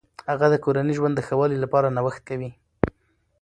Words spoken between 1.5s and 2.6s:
لپاره نوښت کوي.